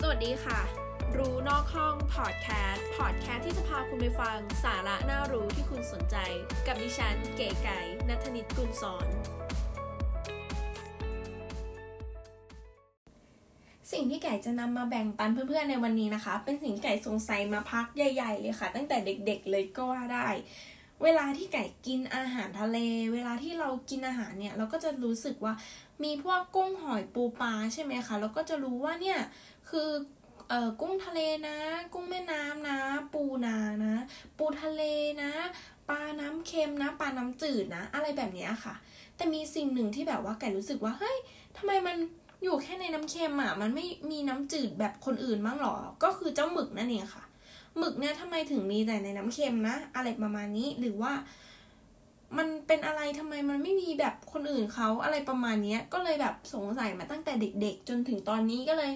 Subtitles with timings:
[0.00, 0.60] สวัสดีค่ะ
[1.16, 6.16] รู้นอกห้องพอดแคสต์พอดแคสต์ที่จะพาคุณไปฟังสาระน่ารู้ที่คุณสนใจ
[6.66, 9.08] กับดิฉันเก๋ไก่นัทนิตกุลสอน
[13.92, 20.28] สิ่งที่ไก่จะนำมาแบ่งปันเพื่อนๆในวันนี้นะคะ เป็นสิ่งที่ไก่สงสัยมาพักใหญ่ ๆ เลยค่ะ ตั้งแต่เด็กๆเลยก็ว่าได้
[21.02, 22.78] เวลาที่ไก่กินอาหารทะเล
[23.14, 25.54] เวลาที่เรากินอาหารเนี่ย เราก็จะรู้สึกว่า
[26.04, 29.18] มีพวกกุ้งหอยปูปลาใช่ไหมคะ เราก็จะรู้ว่าเนี่ย
[29.70, 29.90] คือ
[30.48, 31.56] เออกุ้งทะเลนะ
[31.92, 32.78] กุ้งแม่น้ำนะ
[33.12, 33.94] ปูนานะ
[34.38, 34.82] ปูทะเล
[35.22, 35.32] นะ
[35.88, 38.74] ปลาน้ำเค็มนะปลาน้ำจืดนะ อะไรแบบนี้ค่ะ
[39.16, 41.16] แต่มีสิ่งหนึ่งที่แบบว่าไก่รู้สึกว่าเฮ้ย
[41.56, 41.96] ทำไมมัน
[42.42, 47.24] อยู่แค่ในน้ำเค็มอะมันไม่มีน้ำจืดแบบคนอื่นบ้างหรอ ก็คือเจ้าหมึกนั่นเองค่ะ
[47.78, 51.12] หมึกเนี่ยทำไมถึงมีแต่ในน้ำเค็มนะ อะไรประมาณนี้หรือว่า
[52.38, 58.92] มันเป็นอะไรทำไมมันไม่มีแบบคนอื่นเขาอะไรประมาณนี้ก็เลยแบบสงสัยมาตั้งแต่เด็ก ๆ จนถึงตอนนี้ก็เลย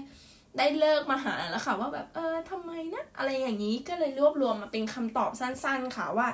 [0.56, 6.28] ได้เลิกมาหาแล้วค่ะ ว่าแบบเออทำไมนะ อะไรอย่างนี้ก็เลยรวบรวมมาเป็นคำตอบสั้น ๆ ค่ะว่า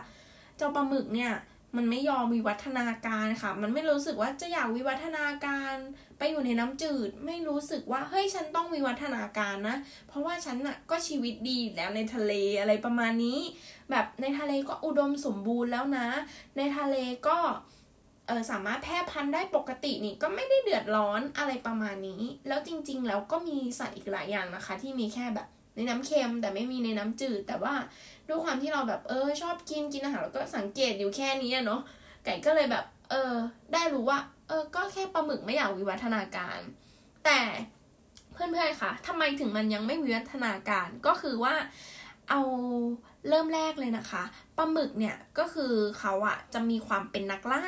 [0.57, 1.33] เจ้าปลาหมึกเนี่ย
[1.77, 5.75] มันไม่ยอมวิวัฒนาการค่ะ มันไม่รู้สึกว่าจะอยากวิวัฒนาการ
[6.19, 9.77] ไปอยู่ในน้ำจืด ไม่รู้สึกว่าเฮ้ยฉันต้องวิวัฒนาการนะ
[10.09, 13.39] เพราะว่าฉันน่ะก็ชีวิตดีแล้วในทะเลอะไรประมาณนี้
[13.91, 16.09] แบบในทะเลก็อุดมสมบูรณ์แล้วนะ
[16.57, 16.97] ในทะเล
[17.29, 17.39] ก็
[18.27, 27.75] เออสามารถแพร่พันธุ์ได้ปกตินี่ก็ไม่ได้เดือดร้อนอะไรประมาณนี้ แล้วจริง ๆ แล้วก็มีสัตว์อีกหลายอย่างนะคะ ที่มีแค่แบบในน้ำเค็มแต่ไม่มีในน้ำจืด แต่ว่า
[28.29, 31.81] ด้วยความที่เราแบบเออ ชอบกินกินอาหารแล้วก็สังเกตอยู่แค่นี้เนาะ
[32.25, 33.33] ไก่ก็เลยแบบ เออ
[33.73, 36.59] ได้รู้ว่า เออ ก็แค่ปลาหมึกไม่อยากวิวัฒนาการ
[37.25, 37.41] แต่
[38.33, 41.55] เพื่อนๆค่ะทำไมถึงมันยังไม่วิวัฒนาการก็คือว่า
[42.31, 42.41] เอา
[43.29, 44.23] เริ่มแรกเลยนะคะ
[44.57, 47.65] ปลาหมึกเนี่ยก็คือเขาอะจะมีความเป็นนักล่า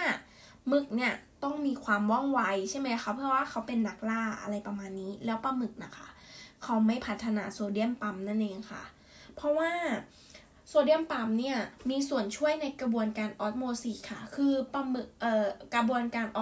[0.72, 6.08] มึกเนี่ยต้องมีความว่องไวใช่ไหมคะเพราะว่าเขาเป็นนักล่าอะไรประมาณนี้ แล้วปลาหมึกนะคะ
[6.62, 8.83] เขาไม่พัฒนาโซเดียมปั๊มนั่นเองค่ะ
[9.34, 9.70] เพราะว่า
[10.69, 11.58] โซเดียมปั๊มเนี่ย
[11.91, 16.39] มีส่วนช่วยในกระบวนการออสโมซิสค่ะ คือปลาหมึกเอ่อกระบวนการอ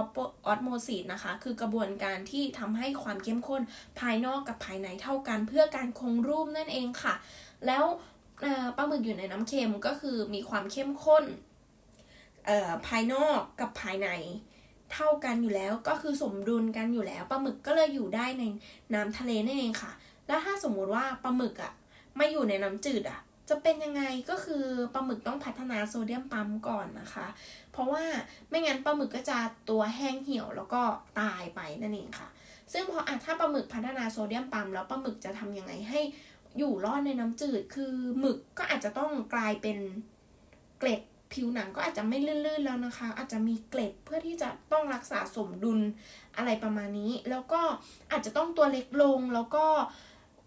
[0.47, 3.63] อสโมซิสนะคะ คือกระบวนการที่ทำให้ความเข้มข้น
[4.01, 7.15] ภายนอกกับภายในเท่ากัน เพื่อการคงรูปนั่นเองค่ะ
[7.67, 7.85] แล้ว
[8.77, 11.25] ปลาหมึกอยู่ในน้ำเค็มก็คือมีความเข้มข้น
[12.87, 14.09] ภายนอกกับภายใน
[14.93, 18.45] เท่ากันอยู่แล้วก็คือสมดุลกันอยู่แล้วปลาหมึกก็เลยอยู่ได้ใน
[18.95, 19.93] น้ำทะเลนั่นเองค่ะ
[20.27, 21.73] แล้วถ้าสมมุติว่าปลาหมึกอะ
[22.17, 27.27] ไม่อยู่ในน้ำจืดอะจะเป็นยังไงก็คือปลาหมึกต้องพัฒนาโซเดียมปั๊มก่อนนะคะ
[27.73, 28.05] เพราะว่า
[28.49, 29.39] ไม่งั้นปลาหมึกก็จะ
[29.71, 30.83] ตัวแห้งเหี่ยวแล้วก็
[31.21, 32.29] ตายไปนั่นเองค่ะ
[32.73, 36.01] ซึ่งพออะถ้าปลาหมึกพัฒนาโซเดียมปั๊มแล้วปลาหมึกจะทำยังไงให้
[36.59, 39.79] อยู่รอดในน้ำจืด คือหมึกก็อาจจะต้องกลายเป็น
[40.79, 41.03] เกล็ด
[41.35, 45.81] ผิวหนังก็อาจจะไม่ลื่นๆแล้วนะคะ อาจจะมีเกล็ดเพื่อที่จะต้องรักษาสมดุล
[46.37, 47.63] อะไรประมาณนี้ แล้วก็
[48.11, 49.65] อาจจะต้องตัวเล็กลงแล้วก็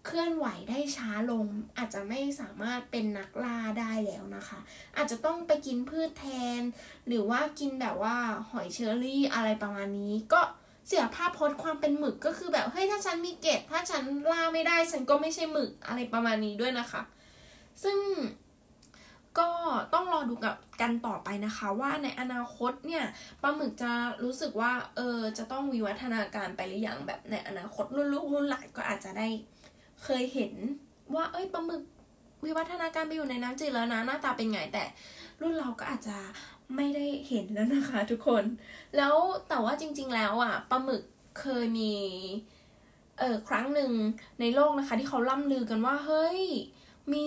[0.06, 1.46] เคลื่อนไหวได้ช้าลง
[1.78, 4.58] อาจจะไม่สามารถเป็นนักล่าได้แล้วนะคะ
[4.96, 6.26] อาจจะต้องไปกินพืชแท
[6.58, 6.60] น
[7.06, 8.16] หรือว่ากินแบบว่า
[8.50, 10.40] หอยเชอรี่อะไรประมาณนี้ ก็
[10.86, 17.02] เสียภาพพจน์ความเป็นหมึกก็คือแบบเฮ้ยถ้าฉันมีเกล็ดถ้าฉันล่าไม่ได้ฉันก็ไม่ใช่หมึกอะไรประมาณนี้ด้วยนะคะ
[17.82, 17.98] ซึ่ง
[19.40, 19.48] ก็
[19.94, 23.04] ต้องรอดูกับกันต่อไปนะคะ ว่าในอนาคตเนี่ย
[23.42, 23.92] ปลาหมึกจะ
[24.24, 29.28] รู้สึกว่าเออจะต้องวิวัฒนาการไปหรือยังแบบในอนาคตรุ่นลูกรุ่นหลานก็อาจจะได้
[30.02, 30.52] เคยเห็น
[31.14, 31.82] ว่าเอ้ยปลาหมึก
[32.44, 34.84] วิวัฒนาการไปอยู่ในน้ำจืดแล้วนะหน้าตาเป็นไงแต่
[35.40, 36.16] รุ่นเราก็อาจจะ
[36.76, 38.44] ไม่ได้เห็นแล้วนะคะ ทุกคน
[38.96, 39.14] แล้ว
[39.48, 41.02] แต่ว่าจริง ๆ แล้วอะปลาหมึก
[41.40, 41.94] เคยมี
[43.18, 43.92] เออครั้งหนึ่ง
[44.40, 46.40] ในโลกนะคะ ที่เขาล่ำลือกันว่าเฮ้ย
[47.12, 47.26] มี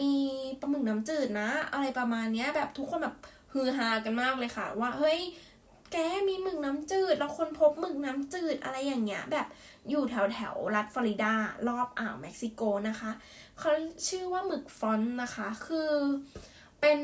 [0.00, 0.14] มี
[0.60, 3.16] ปลาหมึกน้ำจืดนะ อะไรประมาณนี้แบบทุกคนแบบ
[3.52, 5.20] ฮือฮากันมากเลยค่ะ ว่าเฮ้ย
[5.92, 5.96] แก
[6.28, 9.46] มีหมึกน้ำจืดแล้วคนพบหมึกน้ำจืดอะไรอย่างเงี้ย แบบ
[9.90, 11.32] อยู่แถวแถวรัฐฟลอริดา
[11.68, 13.10] รอบอ่าวเม็กซิโกนะคะ
[13.58, 13.70] เขา
[14.08, 15.90] ชื่อว่าหมึกฟอนนะคะ คือ
[16.80, 16.98] เป็น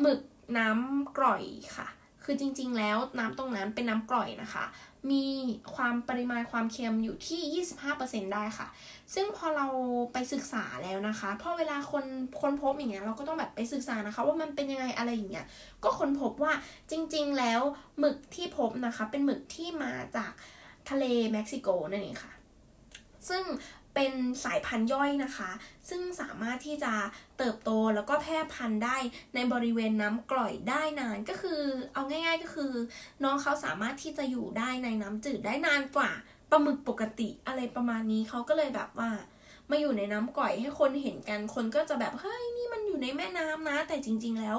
[0.00, 0.20] หมึก
[0.58, 1.44] น้ำกร่อย
[1.76, 1.88] ค่ะ
[2.28, 4.64] คือจริงๆ แล้วน้ำตรงนั้นเป็นน้ำกร่อยนะคะ
[5.10, 5.24] มี
[5.74, 8.66] ความปริมาณความเค็มอยู่ที่ 25%ได้ค่ะ
[9.14, 9.66] ซึ่งพอเรา
[10.12, 12.04] ไปศึกษาแล้วนะคะพอเวลาคน
[12.40, 15.46] คนพบอย่างเงี้ยเราก็ต้องแบบไปศึกษานะคะ ว่ามันเป็นยังไงอะไรอย่างเงี้ย
[15.84, 16.52] ก็ค้นพบว่า
[16.90, 17.60] จริงๆ แล้ว
[17.98, 20.32] หมึกที่พบนะคะ เป็นหมึกที่มาจาก
[20.90, 22.32] ทะเลเม็กซิโกนั่นเองค่ะ
[23.28, 23.44] ซึ่ง
[23.96, 24.14] เป็น
[24.44, 25.50] สายพันธุ์ย่อยนะคะ
[25.88, 26.92] ซึ่งสามารถที่จะ
[27.38, 28.96] เติบโตแล้วก็แพร่พันธุ์ได้
[29.34, 31.62] ในบริเวณน้ำกร่อยได้นานก็คือ
[31.92, 32.72] เอาง่าย ๆ ก็คือ
[33.24, 36.10] น้องเขาสามารถที่จะอยู่ได้ในน้ำจืดได้นานกว่า
[36.50, 39.10] ปลาหมึกปกติอะไรประมาณนี้เขาก็เลยแบบว่า
[39.70, 44.58] มาอยู่ในน้ำกร่อยให้คนเห็นกันคนก็จะแบบเฮ้ยนี่มันอยู่ในแม่น้ำนะ แต่จริง ๆ แล้ว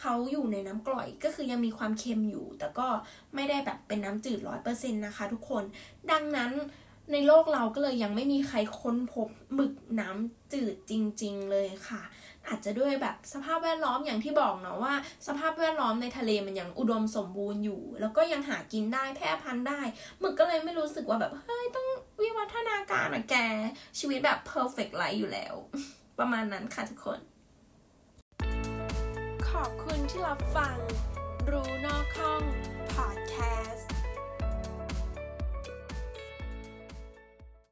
[0.00, 2.88] เขาอยู่ในน้ำกร่อยก็คือยังมีความเค็มอยู่ แต่ก็
[3.34, 5.64] ไม่ได้แบบเป็นน้ำจืดร้อยเปอร์เซ็นต์นะคะ ทุกคน
[6.10, 6.50] ดังนั้น
[7.12, 10.92] ในโลกเราก็เลยยังไม่มีใครค้นพบหมึกน้ำจืดจ
[11.22, 12.02] ริง ๆ เลยค่ะ
[12.48, 14.94] อาจจะด้วยแบบสภาพแวดล้อมอย่างที่บอกเนาะว่า
[15.26, 19.80] สภาพแวดล้อมในทะเลมันยังอุดมสมบูรณ์อยู่ แล้วก็ยังหากินได้แพร่พันธุ์ได้
[20.20, 21.86] หมึกก็เลยไม่รู้สึกว่าแบบเฮ้ยต้อง
[22.20, 23.36] วิวัฒนาการอะแก
[23.98, 25.54] ชีวิตแบบ perfect life อยู่แล้ว
[26.18, 27.18] ประมาณนั้นค่ะทุกคน
[29.50, 30.76] ขอบคุณที่รับฟัง
[31.50, 32.42] รู้นอกห้อง
[32.94, 33.85] podcast